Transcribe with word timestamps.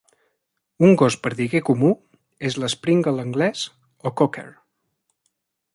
Un 0.87 0.95
gos 1.01 1.17
perdiguer 1.25 1.61
comú 1.67 1.91
és 2.49 2.59
l'springer 2.63 3.15
anglés 3.27 3.69
o 4.09 4.13
cocker. 4.23 4.49